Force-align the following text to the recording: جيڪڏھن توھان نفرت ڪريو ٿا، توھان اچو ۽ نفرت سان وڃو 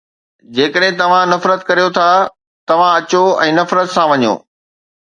جيڪڏھن 0.55 0.93
توھان 0.99 1.25
نفرت 1.33 1.59
ڪريو 1.67 1.87
ٿا، 1.97 2.09
توھان 2.67 2.91
اچو 2.97 3.21
۽ 3.49 3.49
نفرت 3.57 3.87
سان 3.95 4.07
وڃو 4.11 4.33